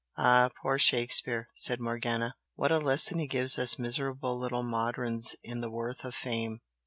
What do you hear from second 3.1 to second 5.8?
he gives us miserable little moderns in the